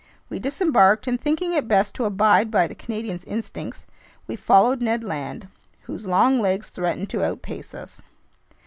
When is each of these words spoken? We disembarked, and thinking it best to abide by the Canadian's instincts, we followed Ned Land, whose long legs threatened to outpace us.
We 0.29 0.39
disembarked, 0.39 1.05
and 1.05 1.21
thinking 1.21 1.53
it 1.53 1.67
best 1.67 1.93
to 1.93 2.05
abide 2.05 2.49
by 2.49 2.65
the 2.65 2.73
Canadian's 2.73 3.23
instincts, 3.25 3.85
we 4.25 4.35
followed 4.35 4.81
Ned 4.81 5.03
Land, 5.03 5.47
whose 5.81 6.07
long 6.07 6.39
legs 6.39 6.69
threatened 6.69 7.11
to 7.11 7.23
outpace 7.23 7.75
us. 7.75 8.01